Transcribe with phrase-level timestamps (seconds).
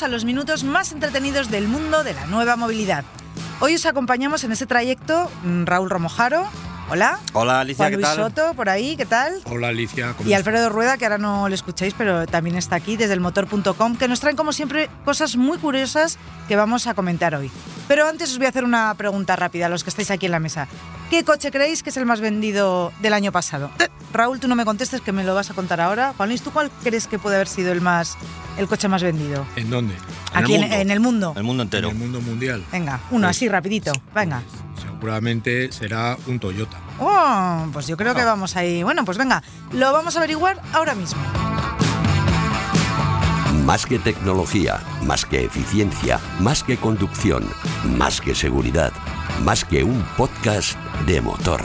[0.00, 3.04] A los minutos más entretenidos del mundo de la nueva movilidad.
[3.60, 6.48] Hoy os acompañamos en ese trayecto mm, Raúl Romojaro.
[6.92, 7.18] Hola.
[7.32, 8.16] Hola Alicia, Juan ¿qué Luis tal?
[8.18, 9.32] Soto, por ahí, ¿qué tal?
[9.46, 12.98] Hola Alicia, ¿cómo Y Alfredo Rueda, que ahora no le escucháis, pero también está aquí
[12.98, 16.18] desde el motor.com, que nos traen como siempre cosas muy curiosas
[16.48, 17.50] que vamos a comentar hoy.
[17.88, 20.32] Pero antes os voy a hacer una pregunta rápida a los que estáis aquí en
[20.32, 20.68] la mesa.
[21.08, 23.70] ¿Qué coche creéis que es el más vendido del año pasado?
[24.12, 26.12] Raúl, tú no me contestes, que me lo vas a contar ahora.
[26.18, 28.18] Juan Luis, ¿tú cuál crees que puede haber sido el más
[28.58, 29.46] el coche más vendido?
[29.56, 29.94] ¿En dónde?
[30.34, 30.66] aquí mundo.
[30.66, 31.32] En, en el mundo.
[31.36, 31.88] El mundo En entero.
[31.88, 32.62] el mundo mundial.
[32.70, 33.92] Venga, uno Pues- así rapidito.
[34.14, 34.42] Venga.
[35.02, 36.78] Seguramente será un Toyota.
[37.00, 38.84] Oh, pues yo creo que vamos ahí.
[38.84, 41.20] Bueno, pues venga, lo vamos a averiguar ahora mismo.
[43.64, 47.50] Más que tecnología, más que eficiencia, más que conducción,
[47.98, 48.92] más que seguridad,
[49.42, 51.62] más que un podcast de motor.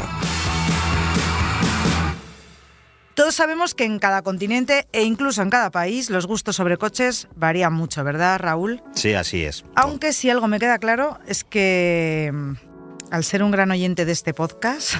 [3.14, 7.28] Todos sabemos que en cada continente e incluso en cada país los gustos sobre coches
[7.36, 8.82] varían mucho, ¿verdad, Raúl?
[8.94, 9.64] Sí, así es.
[9.76, 12.67] Aunque si algo me queda claro es que mm,
[13.11, 14.95] al ser un gran oyente de este podcast,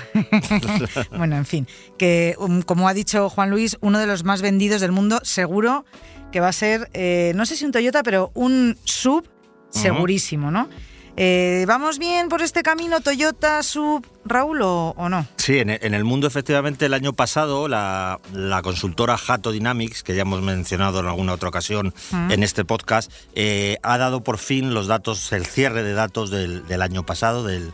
[1.18, 4.82] bueno, en fin, que um, como ha dicho Juan Luis, uno de los más vendidos
[4.82, 5.86] del mundo, seguro
[6.32, 9.28] que va a ser, eh, no sé si un Toyota, pero un sub
[9.70, 10.70] segurísimo, ¿no?
[11.20, 15.26] Eh, ¿Vamos bien por este camino Toyota, sub, Raúl, o, o no?
[15.38, 20.04] Sí, en el, en el mundo efectivamente el año pasado la, la consultora Hato Dynamics,
[20.04, 21.92] que ya hemos mencionado en alguna otra ocasión
[22.30, 26.68] en este podcast, eh, ha dado por fin los datos, el cierre de datos del,
[26.68, 27.72] del año pasado, del,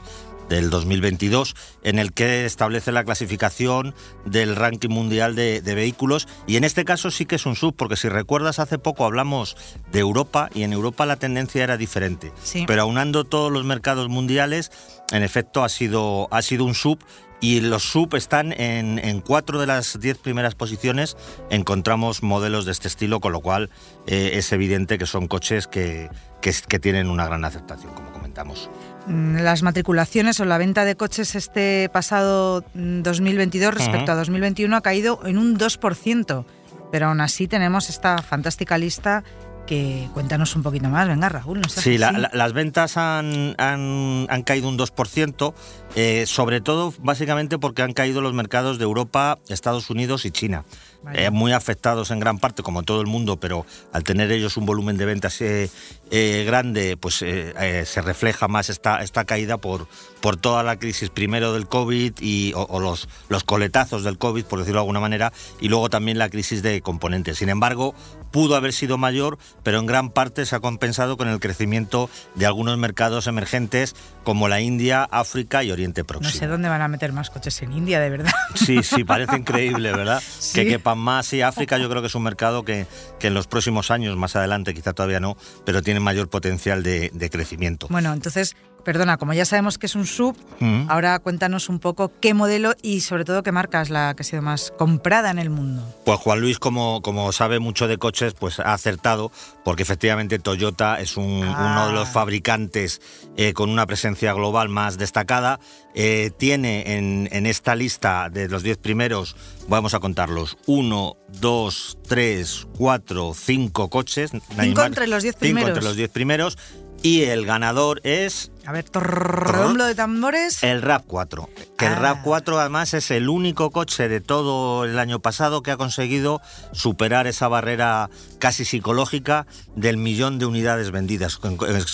[0.53, 6.27] del 2022, en el que establece la clasificación del ranking mundial de, de vehículos.
[6.45, 9.57] Y en este caso sí que es un sub, porque si recuerdas, hace poco hablamos
[9.91, 12.31] de Europa y en Europa la tendencia era diferente.
[12.43, 12.65] Sí.
[12.67, 14.71] Pero aunando todos los mercados mundiales,
[15.11, 16.99] en efecto ha sido, ha sido un sub.
[17.41, 21.17] Y los sub están en, en cuatro de las diez primeras posiciones.
[21.49, 23.69] Encontramos modelos de este estilo, con lo cual
[24.07, 26.09] eh, es evidente que son coches que,
[26.41, 28.69] que, que tienen una gran aceptación, como comentamos.
[29.07, 34.11] Mm, Las matriculaciones o la venta de coches este pasado mm, 2022 respecto Ujú.
[34.11, 36.45] a 2021 ha caído en un 2%,
[36.91, 39.23] pero aún así tenemos esta fantástica lista
[39.67, 41.07] que cuéntanos un poquito más.
[41.07, 42.17] Venga, Raúl, no Sí, la- así.
[42.19, 45.53] la- las ventas han, han- han caído un 2%,
[45.95, 50.65] eh, sobre todo básicamente porque han caído los mercados de Europa, Estados Unidos y China.
[51.13, 54.65] Eh, muy afectados en gran parte, como todo el mundo, pero al tener ellos un
[54.65, 55.69] volumen de ventas eh,
[56.11, 59.87] eh, grande, pues eh, eh, se refleja más esta, esta caída por,
[60.21, 64.45] por toda la crisis, primero del COVID y, o, o los, los coletazos del COVID,
[64.45, 67.37] por decirlo de alguna manera, y luego también la crisis de componentes.
[67.39, 67.93] Sin embargo,
[68.31, 72.45] pudo haber sido mayor, pero en gran parte se ha compensado con el crecimiento de
[72.45, 76.31] algunos mercados emergentes como la India, África y Oriente No Próximo.
[76.39, 78.31] sé dónde van a meter más coches en India, de verdad.
[78.55, 80.21] Sí, sí, parece increíble, ¿verdad?
[80.39, 80.65] Sí.
[80.65, 81.33] Que más.
[81.33, 82.87] Y África yo creo que es un mercado que,
[83.19, 87.87] en los próximos años, más adelante, quizá todavía no, pero tiene mayor potencial de crecimiento.
[87.89, 90.89] Bueno, entonces, perdona, como ya sabemos que es un sub, Mm.
[90.89, 94.25] ahora cuéntanos un poco qué modelo y sobre todo qué marca es la que ha
[94.25, 95.83] sido más comprada en el mundo.
[96.05, 99.31] Pues Juan Luis, como, como sabe mucho de coches, pues ha acertado,
[99.63, 101.71] porque efectivamente Toyota es un- Ah.
[101.71, 103.01] uno de los fabricantes
[103.37, 105.59] eh, con una presencia global más destacada.
[105.95, 109.35] Eh, tiene en, en esta lista de los 10 primeros,
[109.67, 114.33] vamos a contarlos, 1, 2, 3, 4, 5 coches.
[114.33, 114.87] nadie Cinco más.
[114.87, 115.69] entre los 10 Cinco primeros.
[115.69, 116.57] entre los 10 primeros.
[117.01, 120.63] Y el ganador es A ver, redomblo de tambores.
[120.63, 121.49] el RAP 4.
[121.77, 121.99] Que el Ah.
[121.99, 126.39] RAP 4 además es el único coche de todo el año pasado que ha conseguido
[126.71, 128.09] superar esa barrera
[128.39, 131.39] casi psicológica del millón de unidades vendidas.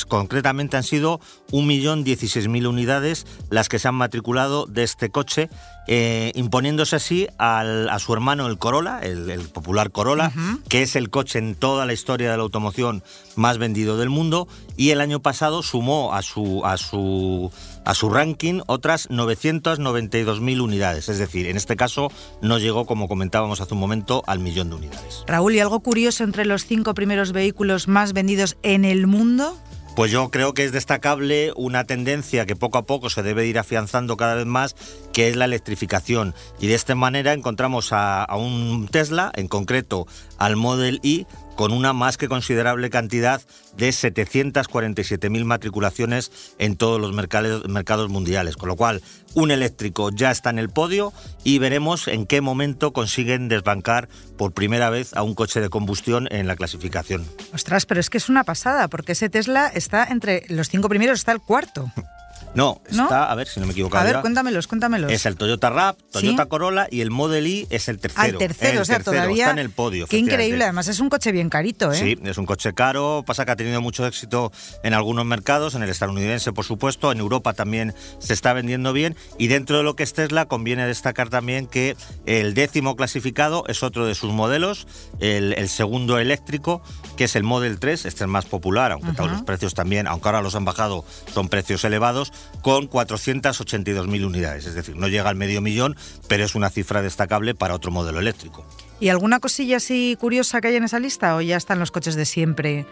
[0.08, 1.20] Concretamente han sido
[1.52, 5.50] un millón dieciséis mil unidades las que se han matriculado de este coche,
[5.88, 10.32] eh, imponiéndose así al- a su hermano el Corolla, el, el popular Corolla,
[10.68, 13.04] que es el coche en toda la historia de la automoción
[13.36, 14.48] más vendido del mundo
[14.78, 17.52] y el año pasado sumó a su a su
[17.86, 22.12] a su ranking otras 992.000 unidades, es decir, en este caso
[22.42, 25.24] no llegó como comentábamos hace un momento al millón de unidades.
[25.28, 29.58] Raúl, ¿y algo curioso entre los cinco primeros vehículos más vendidos en el mundo?
[29.96, 33.60] Pues yo creo que es destacable una tendencia que poco a poco se debe ir
[33.60, 34.76] afianzando cada vez más,
[35.12, 36.34] que es la electrificación.
[36.60, 40.08] Y de esta manera encontramos a, a un Tesla, en concreto
[40.38, 41.28] al Model Y,
[41.60, 43.42] con una más que considerable cantidad
[43.76, 48.56] de 747.000 matriculaciones en todos los mercados, mercados mundiales.
[48.56, 49.02] Con lo cual,
[49.34, 51.12] un eléctrico ya está en el podio
[51.44, 54.08] y veremos en qué momento consiguen desbancar
[54.38, 57.26] por primera vez a un coche de combustión en la clasificación.
[57.54, 61.20] Ostras, pero es que es una pasada, porque ese Tesla está entre los cinco primeros,
[61.20, 61.92] está el cuarto.
[62.56, 63.04] No, ¿No?
[63.04, 63.98] está, a ver si no me equivoco.
[63.98, 65.12] A ver, ahora, cuéntamelos, cuéntamelos.
[65.12, 66.50] Es el Toyota RAP, Toyota Sí.
[66.50, 68.24] Corolla y el Model I es el tercero.
[68.24, 69.46] Al tercero, El o sea, tercero, todavía.
[69.46, 70.07] Está en el podio.
[70.07, 71.96] Qué increíble, además es un coche bien carito, ¿eh?
[71.96, 74.51] Sí, es un coche caro, pasa que ha tenido mucho éxito
[74.84, 79.16] en algunos mercados, en el estadounidense por supuesto, en Europa también se está vendiendo bien
[79.38, 81.95] y dentro de lo que es Tesla conviene destacar también que
[82.25, 84.88] el décimo clasificado es otro de sus modelos,
[85.19, 86.81] el, el segundo eléctrico,
[87.16, 90.28] que es el Model 3, este es más popular, aunque todos los precios también, aunque
[90.28, 92.31] ahora los han bajado, son precios elevados,
[92.62, 95.96] con 482.000 unidades, es decir, no llega al medio millón,
[96.28, 98.66] pero es una cifra destacable para otro modelo eléctrico.
[99.00, 102.16] ¿Y alguna cosilla así curiosa que hay en esa lista o ya están los coches
[102.16, 102.86] de siempre?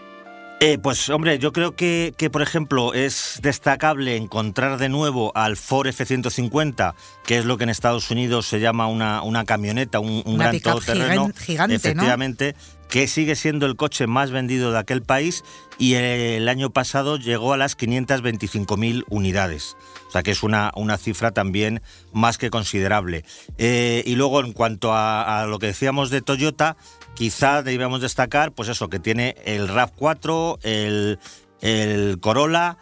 [0.59, 5.56] Eh, pues hombre, yo creo que, que, por ejemplo, es destacable encontrar de nuevo al
[5.56, 6.95] Ford F-150,
[7.27, 10.45] que es lo que en Estados Unidos se llama una, una camioneta, un, un Una
[10.45, 11.27] gran todoterreno.
[11.27, 11.77] gigan- gigante, ¿no?
[11.77, 12.56] efectivamente,
[12.89, 15.44] que sigue siendo el coche más vendido de aquel país
[15.77, 19.77] y el año pasado llegó a las 525.000 unidades.
[20.07, 21.81] O sea que es una, una cifra también
[22.13, 23.25] más que considerable.
[23.60, 26.77] Eh, y luego, en cuanto a, a lo que decíamos de Toyota,
[27.18, 31.18] quizá debíamos destacar, pues eso, que tiene el RAV4, el,
[31.62, 32.78] el Corolla,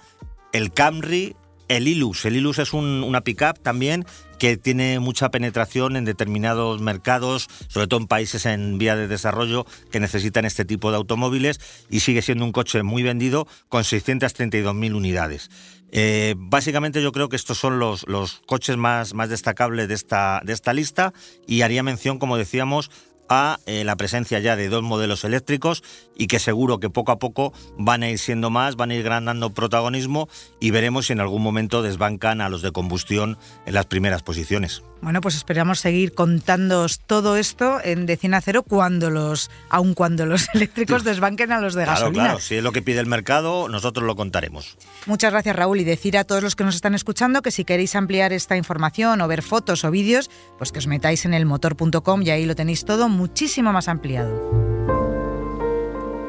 [0.51, 1.35] el Camry,
[1.69, 2.25] el Ilus.
[2.25, 4.05] El Ilus es un- una pickup también
[4.37, 9.65] que tiene mucha penetración en determinados mercados, sobre todo en países en vía de desarrollo
[9.89, 14.93] que necesitan este tipo de automóviles y sigue siendo un coche muy vendido con 632.000
[14.93, 15.49] unidades.
[15.91, 18.05] Eh, básicamente yo creo que estos son los,
[18.45, 21.13] coches más, destacables de esta, de esta lista
[21.47, 22.91] y haría mención, como decíamos,
[23.29, 25.83] a eh, la presencia ya de dos modelos eléctricos
[26.15, 29.03] y que seguro que poco a poco van a ir siendo más, van a ir
[29.03, 30.29] ganando protagonismo
[30.59, 34.83] y veremos si en algún momento desbancan a los de combustión en las primeras posiciones.
[35.01, 40.47] Bueno, pues esperamos seguir contándoos todo esto en Decina Cero cuando los, aun cuando los
[40.53, 42.23] eléctricos desbanquen a los de Claro, gasolina.
[42.23, 44.77] claro, si es lo que pide el mercado, nosotros lo contaremos.
[45.05, 47.95] Muchas gracias Raúl y decir a todos los que nos están escuchando que si queréis
[47.95, 52.29] ampliar esta información o ver fotos o vídeos, pues que os metáis en elmotor.com y
[52.31, 54.65] ahí lo tenéis todo muchísimo más ampliado.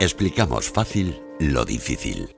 [0.00, 2.30] Explicamos fácil lo difícil.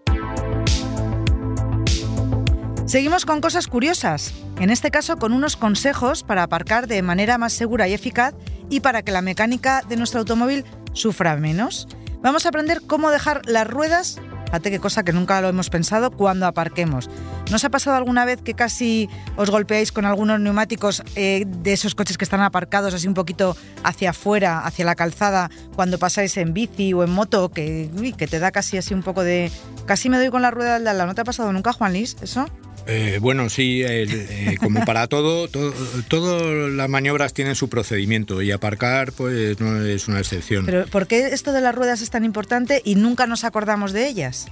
[2.87, 7.53] Seguimos con cosas curiosas, en este caso con unos consejos para aparcar de manera más
[7.53, 8.35] segura y eficaz
[8.71, 10.65] y para que la mecánica de nuestro automóvil
[10.95, 11.87] sufra menos.
[12.23, 14.19] Vamos a aprender cómo dejar las ruedas,
[14.49, 17.11] fíjate qué cosa que nunca lo hemos pensado, cuando aparquemos.
[17.51, 21.73] ¿No os ha pasado alguna vez que casi os golpeáis con algunos neumáticos eh, de
[21.75, 26.35] esos coches que están aparcados así un poquito hacia afuera, hacia la calzada, cuando pasáis
[26.39, 29.53] en bici o en moto, que, que te da casi así un poco de...
[29.85, 31.07] Casi me doy con la rueda del lado.
[31.07, 32.47] ¿No te ha pasado nunca, Juan Luis, eso?
[32.91, 35.75] Eh, bueno, sí, el- eh, como para todo, todo,
[36.09, 40.65] todas las maniobras tienen su procedimiento y aparcar pues no es una excepción.
[40.65, 44.09] Pero ¿por qué esto de las ruedas es tan importante y nunca nos acordamos de
[44.09, 44.47] ellas?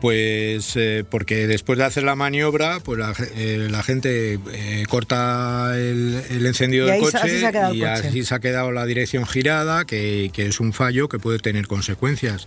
[0.00, 4.84] Pues eh, porque después de hacer la maniobra, pues la, ge- eh, la gente eh,
[4.88, 7.92] corta el, el encendido del coche así se ha quedado el y coche.
[8.08, 11.66] así se ha quedado la dirección girada, que, que es un fallo que puede tener
[11.66, 12.46] consecuencias.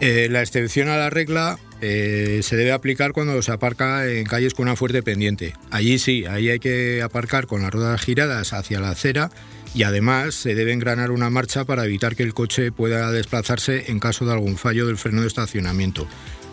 [0.00, 4.64] La excepción a la regla eh, se debe aplicar cuando se aparca en calles con
[4.64, 5.54] una fuerte pendiente.
[5.70, 9.30] Allí sí, ahí hay que aparcar con las ruedas giradas hacia la acera
[9.74, 14.00] y además se debe engranar una marcha para evitar que el coche pueda desplazarse en
[14.00, 16.06] caso de algún fallo del freno de estacionamiento.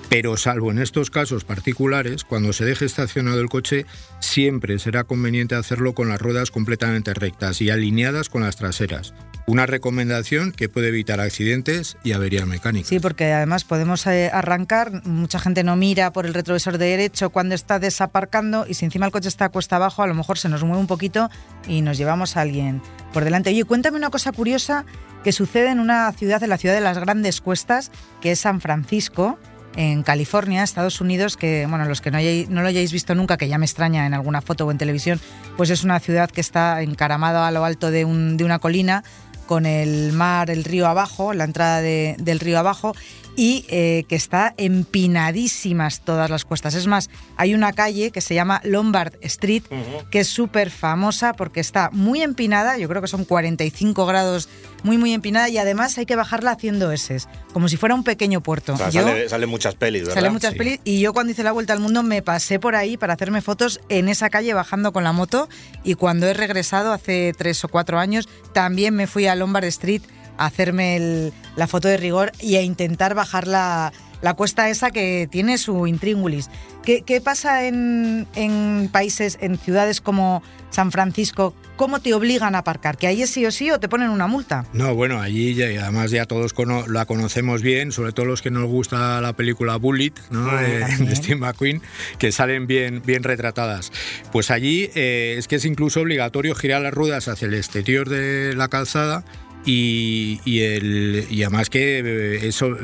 [0.10, 3.86] Pero salvo en estos casos particulares, cuando se deje estacionado el coche,
[4.20, 9.14] siempre será conveniente hacerlo con las ruedas completamente rectas y alineadas con las traseras.
[9.48, 12.90] Una recomendación que puede evitar accidentes y averías mecánicas.
[12.90, 17.54] Sí, porque además podemos eh, arrancar, mucha gente no mira por el retrovisor derecho cuando
[17.54, 20.64] está desaparcando y si encima el coche está cuesta abajo, a lo mejor se nos
[20.64, 21.30] mueve un poquito
[21.68, 22.82] y nos llevamos a alguien
[23.14, 23.52] por delante.
[23.52, 24.86] Oye, cuéntame una cosa curiosa
[25.24, 28.62] que sucede en una ciudad, en la ciudad de las grandes cuestas, que es San
[28.62, 29.38] Francisco,
[29.76, 33.38] en California, Estados Unidos, que, bueno, los que no, hayáis- no lo hayáis visto nunca,
[33.38, 35.20] que ya me extraña en alguna foto o en televisión,
[35.58, 39.04] pues es una ciudad que está encaramada a lo alto de, un- de una colina,
[39.46, 42.94] con el mar, el río abajo, la entrada de- del río abajo,
[43.38, 46.74] y eh, que está empinadísimas todas las cuestas.
[46.74, 49.64] Es más, hay una calle que se llama Lombard Street,
[50.12, 54.50] que es súper famosa porque está muy empinada, yo creo que son 45 grados,
[54.84, 57.18] muy, muy empinada, y además hay que bajarla haciendo S,
[57.54, 58.76] como si fuera un pequeño puerto.
[58.92, 60.16] Yo- salen muchas pelis, ¿verdad?
[60.16, 60.58] Salen muchas Sí.
[60.58, 63.42] pelis y yo cuando hice la vuelta al mundo me pasé por ahí para hacerme
[63.42, 65.50] fotos en esa calle bajando con la moto
[65.84, 70.02] y cuando he regresado hace tres o cuatro años también me fui a Lombard Street
[70.38, 75.28] a hacerme la foto de rigor y a intentar bajar la, la cuesta esa que
[75.32, 76.50] tiene su intríngulis.
[76.84, 81.54] ¿Qué, qué pasa en, en países, en ciudades como San Francisco?
[81.76, 82.98] ¿Cómo te obligan a aparcar?
[82.98, 84.66] ¿Que ahí es sí o sí o te ponen una multa?
[84.72, 88.42] No, bueno, allí ya, y además ya todos cono- la conocemos bien, sobre todo los
[88.42, 90.48] que nos gusta la película Bullet, ¿no?
[90.50, 91.82] Ah, Eh, de Steve McQueen,
[92.18, 93.92] que salen bien, bien retratadas.
[94.32, 98.54] Pues allí eh, es que es incluso obligatorio girar las ruedas hacia el exterior de
[98.56, 99.24] la calzada.
[99.68, 102.78] Y, y el, y además que eh, eso eh,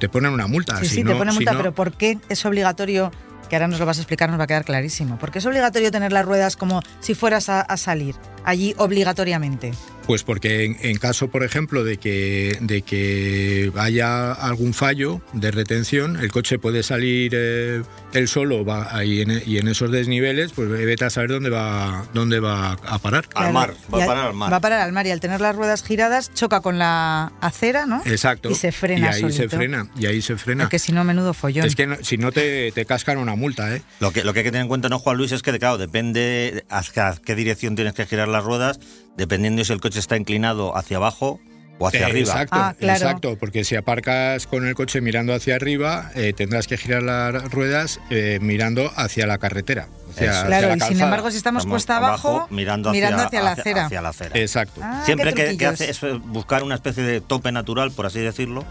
[0.00, 0.78] te ponen una multa.
[0.78, 3.12] Sí, si sí, te no- ponen si multa, no- pero ¿por qué es obligatorio?
[3.48, 5.18] Que ahora nos lo vas a explicar, nos va a quedar clarísimo.
[5.18, 9.72] ¿Por qué es obligatorio tener las ruedas como si fueras a, a salir allí obligatoriamente?
[10.06, 15.50] Pues porque en, en caso, por ejemplo, de que, de que haya algún fallo de
[15.50, 17.82] retención, el coche puede salir eh,
[18.12, 22.04] él solo va ahí en- y en esos desniveles, pues vete a saber dónde va,
[22.12, 23.24] dónde va a parar.
[23.34, 24.52] Al mar, va y a parar al mar.
[24.52, 27.86] Va a parar al mar y al tener las ruedas giradas choca con la acera,
[27.86, 28.02] ¿no?
[28.04, 28.50] Exacto.
[28.50, 29.88] Y se frena Y ahí se frena.
[29.98, 30.64] Y ahí se frena.
[30.64, 31.64] Porque si no, menudo follón.
[31.66, 33.82] Es que no- si no te, te cascan una multa, ¿eh?
[34.00, 35.32] Lo que, lo que hay que tener en cuenta, ¿no, Juan Luis?
[35.32, 38.78] Es que, claro, depende hacia qué dirección tienes que girar las ruedas,
[39.16, 41.40] dependiendo de si el coche está inclinado hacia abajo
[41.78, 42.32] o hacia Eh, arriba.
[42.32, 42.98] Exacto, Ah, claro.
[43.04, 47.50] exacto, porque si aparcas con el coche mirando hacia arriba, eh, tendrás que girar las
[47.50, 49.88] ruedas eh, mirando hacia la carretera.
[50.14, 50.36] Hacia- Eso.
[50.38, 53.86] hacia claro, la y sin embargo, si estamos Estamos cuesta abajo, mirando hacia, la acera.
[53.86, 54.38] hacia la acera.
[54.38, 54.80] Exacto.
[54.82, 58.64] Ah, Siempre qué que, hace es buscar una especie de tope natural, por así decirlo,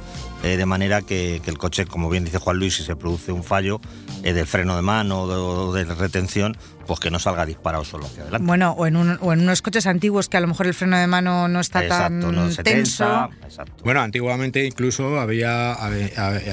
[0.44, 3.32] eh, de manera que, que el coche, como bien dice Juan Luis, si se produce
[3.32, 3.80] un fallo
[4.24, 6.58] eh, de freno de mano o de, de retención,
[6.88, 8.46] pues que no salga disparado solo hacia adelante.
[8.46, 10.98] Bueno, o en, un- o en unos coches antiguos que a lo mejor el freno
[10.98, 12.62] de mano no está exacto, tan no tenso.
[12.64, 13.84] tensa, exacto.
[13.86, 16.10] Bueno, antiguamente incluso había, había-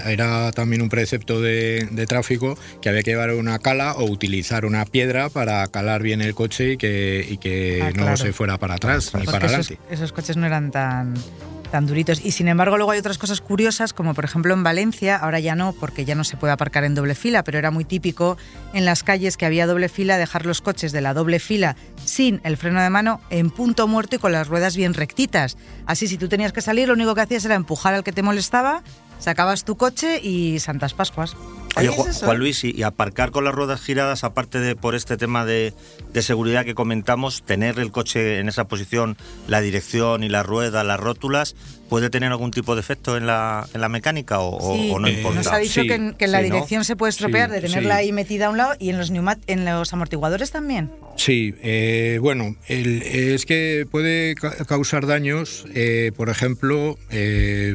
[0.08, 4.64] era también un precepto de, de tráfico que había que llevar una cala o utilizar
[4.64, 8.58] una piedra para calar bien el coche y que, y que Ah, no se fuera
[8.58, 9.94] para atrás ni Porque para esos, adelante.
[9.94, 11.14] esos coches no eran tan,
[11.70, 12.20] tan duritos.
[12.24, 15.54] Y sin embargo, luego hay otras cosas curiosas, como por ejemplo en Valencia, ahora ya
[15.54, 18.36] no, porque ya no se puede aparcar en doble fila, pero era muy típico
[18.74, 22.40] en las calles que había doble fila, dejar los coches de la doble fila sin
[22.44, 25.56] el freno de mano en punto muerto y con las ruedas bien rectitas.
[25.86, 28.22] Así, si tú tenías que salir, lo único que hacías era empujar al que te
[28.22, 28.82] molestaba,
[29.20, 31.36] sacabas tu coche y Santas Pascuas.
[31.76, 31.88] Oye.
[31.88, 35.72] Juan Luis, y, y aparcar con las ruedas giradas, aparte de por este tema de,
[36.12, 40.82] de seguridad que comentamos, tener el coche en esa posición, la dirección y la rueda,
[40.82, 41.54] las rótulas,
[41.88, 44.98] ¿puede tener algún tipo de efecto en la, en la mecánica o, o- Sí, o
[44.98, 45.38] no eh, importa?
[45.38, 46.54] Nos ha dicho Sí, que en, que en la sí, ¿no?
[46.56, 48.00] dirección se puede estropear Sí, de tenerla sí.
[48.00, 49.10] ahí metida a un lado y en los,
[49.46, 50.90] en los amortiguadores también.
[51.16, 57.74] Sí, eh, bueno, el- es que puede ca- causar daños, eh, por ejemplo, eh,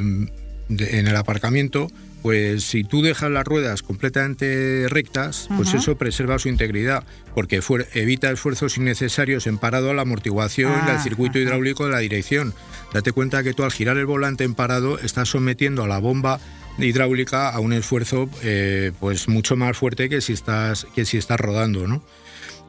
[0.69, 1.87] de- en el aparcamiento,
[2.21, 7.03] pues si tú dejas las ruedas completamente rectas, pues eso preserva su integridad,
[7.35, 7.61] porque
[7.93, 12.53] evita esfuerzos innecesarios en parado a la amortiguación Ah, al circuito hidráulico de la dirección.
[12.93, 16.39] Date cuenta que tú al girar el volante en parado estás sometiendo a la bomba
[16.79, 21.39] hidráulica a un esfuerzo eh, pues mucho más fuerte que si estás, que si estás
[21.39, 22.03] rodando, ¿no?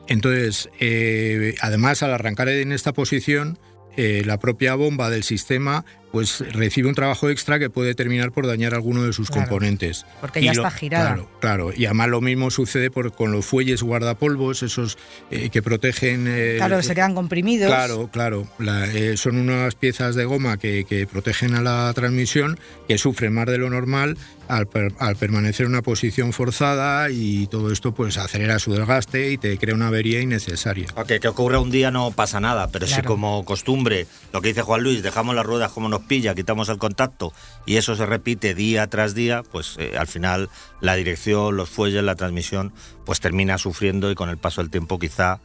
[0.08, 3.58] Entonces, eh, además, al arrancar en esta posición,
[3.96, 8.46] eh, la propia bomba del sistema pues recibe un trabajo extra que puede terminar por
[8.46, 10.06] dañar alguno de sus Claro, componentes.
[10.22, 11.06] porque ya lo- está girada.
[11.14, 11.72] Claro, claro.
[11.76, 14.96] Y además lo mismo sucede por, con los fuelles guardapolvos, esos
[15.30, 16.24] eh, que protegen...
[16.26, 17.68] eh, Claro, se quedan comprimidos.
[17.68, 18.48] Claro, claro.
[18.58, 23.34] La- eh, son unas piezas de goma que, que protegen a la transmisión, que sufren
[23.34, 24.16] más de lo normal
[24.48, 29.30] al, per- al permanecer en una posición forzada y todo esto pues acelera su desgaste
[29.32, 30.86] y te crea una avería innecesaria.
[30.96, 33.08] Ok, que ocurra un día no pasa nada, pero si Claro.
[33.08, 36.78] como costumbre, lo que dice Juan Luis, dejamos las ruedas como nos pilla, quitamos el
[36.78, 37.32] contacto
[37.66, 40.48] y eso se repite día tras día, pues eh, al final
[40.80, 42.72] la dirección, los fuelles, la transmisión,
[43.04, 45.40] pues termina sufriendo y con el paso del tiempo quizá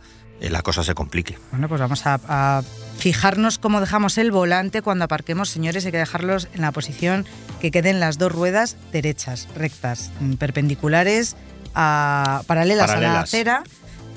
[0.49, 1.37] la cosa se complique.
[1.51, 2.63] Bueno, pues vamos a, a
[2.97, 5.85] fijarnos cómo dejamos el volante cuando aparquemos, señores.
[5.85, 7.25] Hay que dejarlos en la posición
[7.59, 11.35] que queden las dos ruedas derechas, rectas, mm, perpendiculares,
[11.75, 13.63] a, paralelas, a la acera.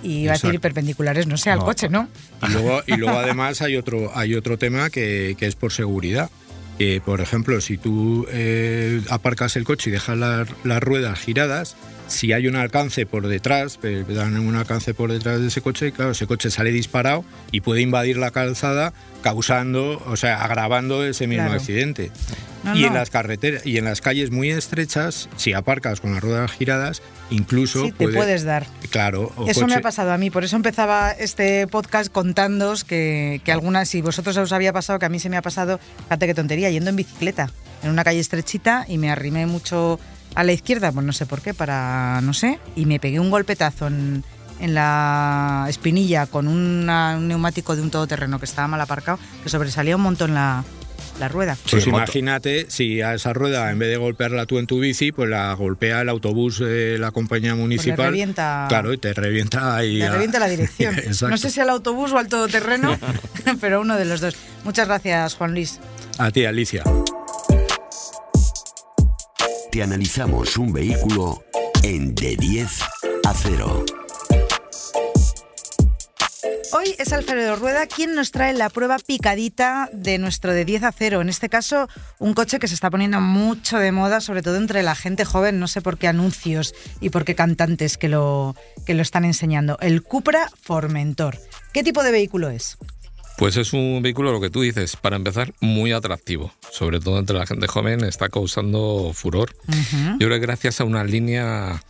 [0.03, 1.65] Y iba a decir perpendiculares, no sé, al No.
[1.65, 2.09] coche, ¿no?
[2.47, 6.29] Y luego, y luego además hay otro, hay otro tema que, que es por seguridad.
[6.77, 11.77] Que, por ejemplo, si tú eh, aparcas el coche y dejas las ruedas giradas,
[12.15, 15.93] si hay un alcance por detrás, eh, dan un alcance por detrás de ese coche,
[15.93, 18.93] claro, ese coche sale disparado y puede invadir la calzada,
[19.23, 21.59] causando, o sea, agravando ese mismo Claro.
[21.61, 22.11] accidente.
[22.63, 22.87] No, y no.
[22.89, 27.03] en las carreteras y en las calles muy estrechas, si aparcas con las ruedas giradas,
[27.31, 28.67] incluso Sí, te puede- puedes dar.
[28.91, 33.53] Claro, Eso me ha pasado a mí, por eso empezaba este podcast contándoos que, que
[33.53, 36.35] algunas, si vosotros os había pasado, que a mí se me ha pasado, fíjate qué
[36.35, 37.51] tontería, yendo en bicicleta,
[37.83, 40.01] en una calle estrechita y me arrimé mucho
[40.35, 43.31] a la izquierda, pues no sé por qué, para, no sé, y me pegué un
[43.31, 44.25] golpetazo en,
[44.61, 49.49] en la espinilla con una- un neumático de un todoterreno que estaba mal aparcado, que
[49.49, 50.65] sobresalía un montón la,
[51.21, 51.57] la rueda.
[51.71, 55.29] Pues imagínate si a esa rueda, en vez de golpearla tú en tu bici, pues
[55.31, 58.07] la golpea el autobús de la compañía Pues municipal.
[58.07, 60.03] revienta- Claro, y te revienta ahí.
[60.03, 60.97] A- revienta la dirección.
[61.31, 62.97] No sé si al autobús o al todoterreno,
[63.61, 64.35] pero uno de los dos.
[64.65, 65.79] Muchas gracias, Juan Luis.
[66.19, 66.83] A ti, Alicia.
[69.83, 71.45] Analizamos un vehículo
[71.83, 72.81] en de 10
[73.25, 73.85] a 0.
[76.73, 80.93] Hoy es Alfredo Rueda quien nos trae la prueba picadita de nuestro de 10 a
[80.93, 81.23] 0.
[81.23, 81.89] En este caso,
[82.21, 85.59] un coche que se está poniendo mucho de moda, sobre todo entre la gente joven.
[85.59, 88.55] No sé por qué anuncios y por qué cantantes que lo,
[88.87, 89.77] que lo están enseñando.
[89.81, 91.39] El Cupra Formentor.
[91.73, 92.79] ¿Qué tipo de vehículo es?
[93.37, 96.53] Pues es un vehículo, lo que tú dices, para empezar, muy atractivo.
[96.71, 99.55] Sobre todo entre la gente joven está causando furor.
[100.21, 101.83] Yo creo que gracias a una línea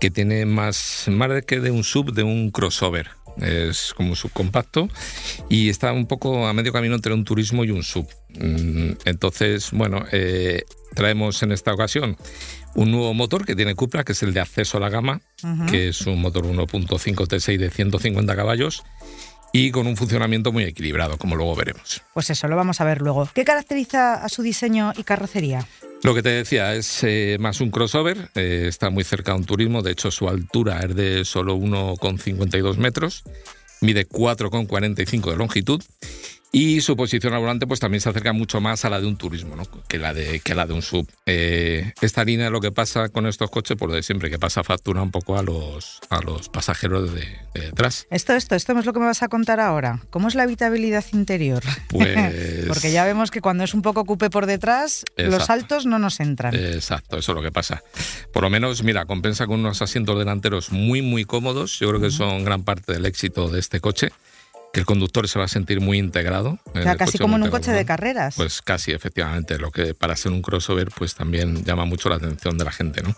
[0.00, 3.10] que tiene más, más de que de un sub, de un crossover.
[3.38, 4.88] Es como un subcompacto
[5.48, 8.06] y está un poco a medio camino entre un turismo y un sub.
[8.38, 10.62] Mm, Entonces, bueno, eh,
[10.94, 12.16] traemos en esta ocasión
[12.74, 15.20] un nuevo motor que tiene Cupra, que es el de acceso a la gama,
[15.68, 18.84] que es un motor 1.5 T6 de 150 caballos
[19.52, 22.02] y con un funcionamiento muy equilibrado, como luego veremos.
[22.14, 23.28] Pues eso, lo vamos a ver luego.
[23.34, 25.66] ¿Qué caracteriza a su diseño y carrocería?
[26.02, 29.44] Lo que te decía es eh, más un crossover, eh, está muy cerca de un
[29.44, 33.22] turismo, de hecho su altura es de solo 1,52 metros,
[33.80, 35.82] mide 4,45 de longitud
[36.54, 39.16] y su posición al volante pues también se acerca mucho más a la de un
[39.16, 39.62] turismo ¿no?
[39.88, 41.08] que, la de, que la de un sub.
[41.24, 44.62] Eh, esta línea lo que pasa con estos coches, por lo de siempre, que pasa
[44.62, 47.22] factura un poco a los, a los pasajeros de,
[47.54, 48.06] de detrás.
[48.10, 50.00] Esto, esto, esto es lo que me vas a contar ahora.
[50.10, 51.62] ¿Cómo es la habitabilidad interior?
[51.88, 55.98] Pues- Porque ya vemos que cuando es un poco cupe por detrás, los altos no
[55.98, 56.54] nos entran.
[56.54, 57.82] Exacto, eso es lo que pasa.
[58.32, 61.78] Por lo menos, mira, compensa con unos asientos delanteros muy, muy cómodos.
[61.78, 64.08] Yo creo que son gran parte del éxito de este coche,
[64.72, 66.58] que el conductor se va a sentir muy integrado.
[66.64, 68.36] o sea, casi como en un coche de carreras.
[68.36, 72.56] Pues casi, efectivamente, lo que para ser un crossover pues también llama mucho la atención
[72.56, 73.14] de la gente, ¿no?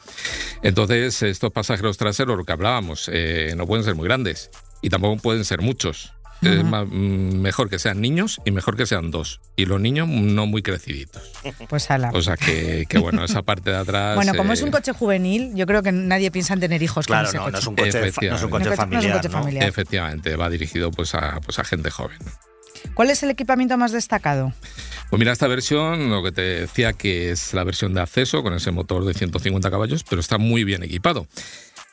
[0.62, 4.50] Entonces, estos pasajeros traseros, lo que hablábamos, eh, no pueden ser muy grandes
[4.82, 6.12] y tampoco pueden ser muchos.
[6.42, 9.40] Es más, mejor que sean niños y mejor que sean dos.
[9.56, 11.22] Y los niños no muy creciditos.
[11.68, 12.10] Pues ala.
[12.12, 14.14] O sea que, que bueno, esa parte de atrás.
[14.16, 17.06] bueno, como es eh, un coche juvenil, yo creo que nadie piensa en tener hijos
[17.06, 17.52] Claro, con ese no, coche.
[17.52, 19.02] no es un coche, fa- no es un coche No es familiar.
[19.02, 19.38] no es un coche ¿no?
[19.40, 19.68] familiar.
[19.68, 22.18] Efectivamente, va dirigido pues a, pues a gente joven.
[22.92, 24.52] ¿Cuál es el equipamiento más destacado?
[25.08, 28.52] Pues mira, esta versión, lo que te decía que es la versión de acceso con
[28.52, 31.26] ese motor de 150 caballos, pero está muy bien equipado.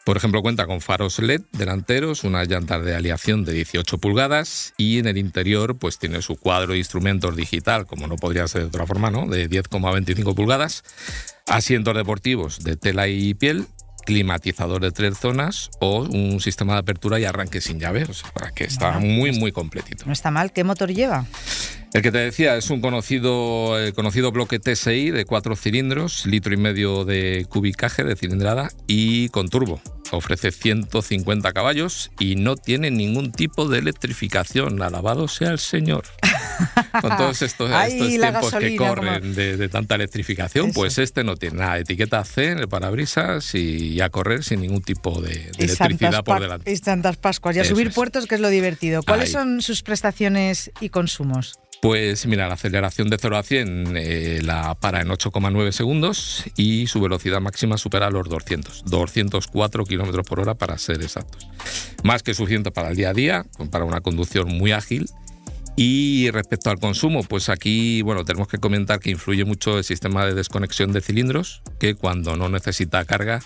[0.03, 4.97] Por ejemplo, cuenta con faros LED delanteros, unas llantas de aleación de 18 pulgadas y
[4.97, 8.67] en el interior pues tiene su cuadro de instrumentos digital, como no podría ser de
[8.67, 9.27] otra forma, ¿no?
[9.27, 10.83] De 10,25 pulgadas,
[11.47, 13.67] asientos deportivos de tela y piel,
[14.05, 18.31] climatizador de tres zonas o un sistema de apertura y arranque sin llave, o sea,
[18.31, 20.05] para que está muy, muy completito.
[20.05, 20.51] No está mal.
[20.51, 21.25] ¿Qué motor lleva?
[21.93, 26.53] El que te decía es un conocido, el conocido bloque TSI de cuatro cilindros, litro
[26.53, 29.81] y medio de cubicaje de cilindrada y con turbo.
[30.11, 34.81] Ofrece 150 caballos y no tiene ningún tipo de electrificación.
[34.81, 36.03] Alabado sea el Señor.
[37.01, 40.79] Con todos estos, Ay, estos la tiempos que corren como- de, de tanta electrificación, Eso.
[40.79, 41.79] pues este no tiene nada.
[41.79, 46.39] Etiqueta C en el parabrisas y a correr sin ningún tipo de, de electricidad por
[46.41, 46.71] delante.
[46.71, 47.55] Y Santas Pascuas.
[47.55, 47.93] Y a Eso subir es.
[47.95, 49.01] puertos, que es lo divertido.
[49.03, 49.33] ¿Cuáles Ahí.
[49.33, 51.57] son sus prestaciones y consumos?
[51.81, 56.85] Pues mira, la aceleración de 0 a 100 eh, la para en 8,9 segundos y
[56.85, 61.47] su velocidad máxima supera los 200, 204 kilómetros por hora para ser exactos.
[62.03, 65.09] Más que suficiente para el día a día, para una conducción muy ágil.
[65.77, 70.25] Y respecto al consumo, pues aquí, bueno, tenemos que comentar que influye mucho el sistema
[70.25, 73.41] de desconexión de cilindros, que cuando no necesita carga,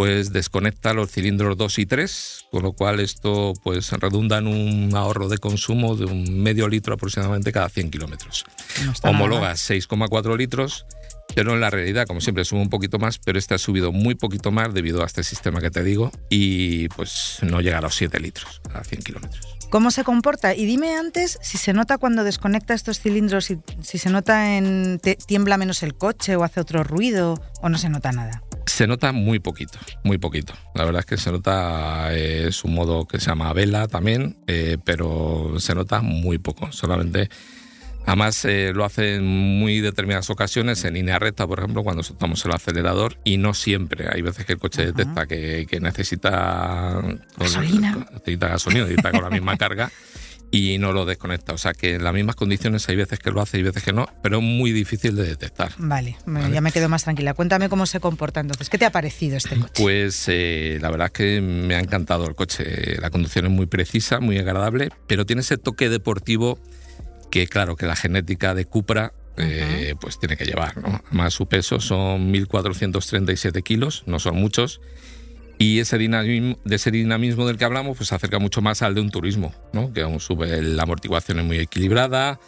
[0.00, 4.96] pues desconecta los cilindros 2 y 3, con lo cual esto pues redunda en un
[4.96, 8.46] ahorro de consumo de un medio litro aproximadamente cada 100 kilómetros.
[8.86, 9.56] No Homologa mal.
[9.56, 10.86] 6,4 litros,
[11.34, 14.14] pero en la realidad, como siempre, sube un poquito más, pero este ha subido muy
[14.14, 17.94] poquito más debido a este sistema que te digo y pues no llega a los
[17.94, 19.46] 7 litros cada 100 kilómetros.
[19.68, 20.54] ¿Cómo se comporta?
[20.54, 24.98] Y dime antes si se nota cuando desconecta estos cilindros, si, si se nota en
[24.98, 28.42] te- tiembla menos el coche o hace otro ruido o no se nota nada.
[28.70, 30.54] Se nota muy poquito, muy poquito.
[30.76, 34.38] La verdad es que se nota, eh, es un modo que se llama vela también,
[34.46, 36.70] eh, pero se nota muy poco.
[36.70, 37.28] Solamente,
[38.06, 42.44] además eh, lo hace en muy determinadas ocasiones, en línea recta, por ejemplo, cuando soltamos
[42.44, 44.06] el acelerador, y no siempre.
[44.10, 47.02] Hay veces que el coche detecta que, que necesita
[47.36, 48.06] Gasolina.
[48.12, 49.90] necesita gasolina, necesita con la misma carga.
[50.52, 51.52] Y no lo desconecta.
[51.52, 53.92] O sea que en las mismas condiciones hay veces que lo hace y veces que
[53.92, 55.72] no, pero es muy difícil de detectar.
[55.78, 56.16] Vale,
[56.52, 57.34] ya me quedo más tranquila.
[57.34, 58.68] Cuéntame cómo se comporta entonces.
[58.68, 59.72] ¿Qué te ha parecido este coche?
[59.76, 62.96] Pues eh, la verdad es que me ha encantado el coche.
[63.00, 66.58] La conducción es muy precisa, muy agradable, pero tiene ese toque deportivo
[67.30, 70.76] que claro, que la genética de Cupra eh, pues tiene que llevar.
[70.78, 71.02] ¿no?
[71.10, 74.80] Más su peso son 1.437 kilos, no son muchos.
[75.60, 78.94] Y ese dinamismo, de ese dinamismo del que hablamos, pues se acerca mucho más al
[78.94, 79.92] de un turismo, ¿no?
[79.92, 82.40] que aún sube la amortiguación es muy equilibrada,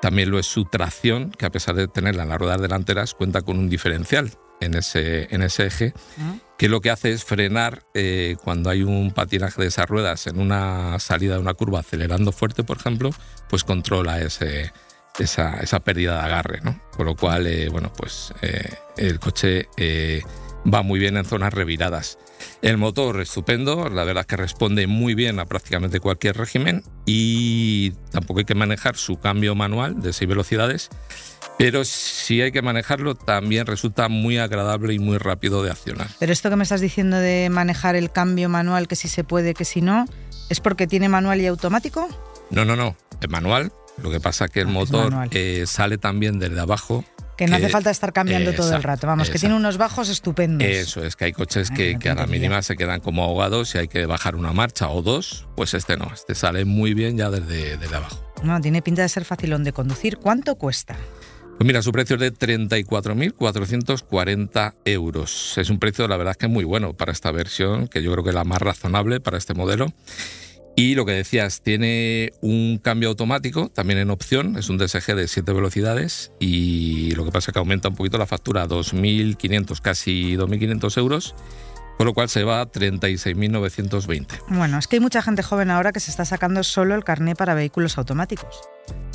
[0.00, 3.42] también lo es su tracción, que a pesar de tenerla en las ruedas delanteras, cuenta
[3.42, 4.30] con un diferencial
[4.62, 6.36] en ese, en ese eje, ah.
[6.56, 10.40] que lo que hace es frenar eh, cuando hay un patinaje de esas ruedas en
[10.40, 13.10] una salida de una curva acelerando fuerte, por ejemplo,
[13.50, 14.72] pues controla ese,
[15.18, 16.80] esa, esa pérdida de agarre, ¿no?
[16.96, 19.68] Con lo cual, eh, bueno, pues eh, el coche
[20.66, 22.16] va muy bien en zonas reviradas.
[22.62, 27.90] El motor estupendo, la verdad es que responde muy bien a prácticamente cualquier régimen y
[28.10, 30.90] tampoco hay que manejar su cambio manual de 6 velocidades,
[31.58, 36.08] pero si hay que manejarlo también resulta muy agradable y muy rápido de accionar.
[36.18, 39.54] Pero esto que me estás diciendo de manejar el cambio manual, que si se puede,
[39.54, 40.06] que si no,
[40.48, 42.08] ¿es porque tiene manual y automático?
[42.50, 43.72] No, no, no, es manual.
[44.02, 47.04] Lo que pasa es que el ah, motor eh, sale también desde abajo
[47.36, 49.06] que no hace falta estar cambiando todo el rato.
[49.06, 50.66] Vamos, que tiene unos bajos estupendos.
[50.66, 53.88] Eso es, que hay coches que, a la mínima se quedan como ahogados y hay
[53.88, 55.46] que bajar una marcha o dos.
[55.56, 58.20] Pues este no, este sale muy bien ya desde, desde abajo.
[58.42, 60.18] No, tiene pinta de ser facilón de conducir.
[60.18, 60.96] ¿Cuánto cuesta?
[61.56, 65.56] Pues mira, su precio es de 34.440 euros.
[65.56, 68.30] Es un precio, la verdad, que muy bueno para esta versión, que yo creo que
[68.30, 69.86] es la más razonable para este modelo.
[70.76, 75.28] Y lo que decías, tiene un cambio automático, también en opción, es un DSG de
[75.28, 79.80] 7 velocidades y lo que pasa es que aumenta un poquito la factura a 2.500,
[79.80, 81.36] casi 2.500 euros,
[81.96, 84.26] con lo cual se va a 36.920.
[84.48, 87.36] Bueno, es que hay mucha gente joven ahora que se está sacando solo el carné
[87.36, 88.62] para vehículos automáticos.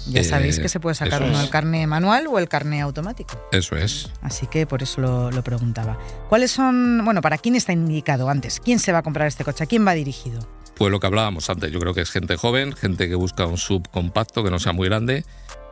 [0.08, 3.38] Ya sabéis que se puede sacar uno el carné manual o el carné automático.
[3.52, 4.10] Eso es.
[4.22, 6.00] Así que por eso lo, lo preguntaba.
[6.30, 8.62] ¿Cuáles son, bueno, para quién está indicado antes?
[8.64, 9.66] ¿Quién se va a comprar este coche?
[9.66, 10.40] ¿A quién va dirigido?
[10.80, 13.58] Pues lo que hablábamos antes, yo creo que es gente joven, gente que busca un
[13.58, 15.26] sub compacto, que no sea muy grande,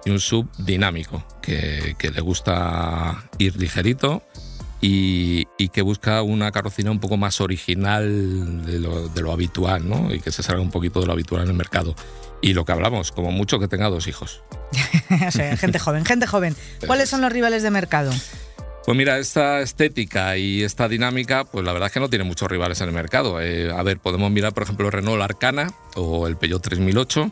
[0.03, 4.21] y un sub dinámico, que, le gusta ir ligerito
[4.81, 10.13] y, que busca una carrocería un poco más original de lo, habitual, ¿no?
[10.13, 11.95] Y que se salga un poquito de lo habitual en el mercado.
[12.41, 14.43] Y lo que hablamos, como mucho que tenga dos hijos.
[15.25, 16.53] o sea, gente joven, gente joven.
[16.85, 18.11] ¿Cuáles son los rivales de mercado?
[18.87, 22.49] Pues mira, esta estética y esta dinámica, pues la verdad es que no tiene muchos
[22.49, 23.41] rivales en el mercado.
[23.41, 27.29] Eh, a ver, podemos mirar, por ejemplo, el Renault Arcana o el Peugeot 3008.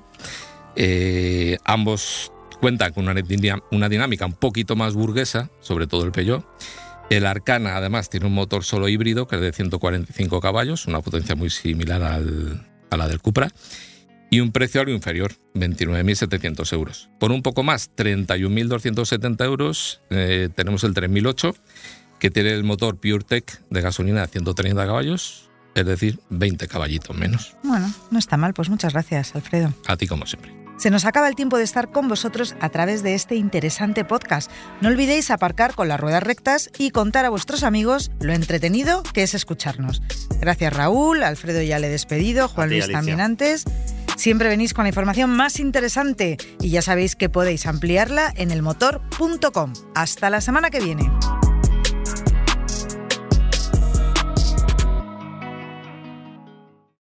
[0.76, 6.46] Eh, ambos cuentan con una, dinámica un poquito más burguesa, sobre todo el Peugeot.
[7.10, 11.36] El Arcana, además, tiene un motor solo híbrido que es de 145 caballos, una potencia
[11.36, 13.50] muy similar a la del Cupra
[14.30, 17.10] y un precio algo inferior, 29.700 euros.
[17.20, 21.56] Por un poco más, 31.270 euros, eh, tenemos el 3008,
[22.20, 27.56] que tiene el motor PureTech de gasolina de 130 caballos, es decir, 20 caballitos menos.
[27.64, 29.74] Bueno, no está mal, pues muchas gracias, Alfredo.
[29.88, 30.66] A ti como siempre.
[30.78, 34.52] Se nos acaba el tiempo de estar con vosotros a través de este interesante podcast.
[34.82, 39.24] No olvidéis aparcar con las ruedas rectas y contar a vuestros amigos lo entretenido que
[39.24, 40.02] es escucharnos.
[40.42, 43.64] Gracias Raúl, Alfredo ya le he despedido, Juan Luis también antes.
[44.16, 49.74] Siempre venís con la información más interesante y ya sabéis que podéis ampliarla en elmotor.com.
[49.94, 51.10] Hasta la semana que viene.